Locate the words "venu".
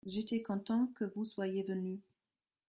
1.61-2.01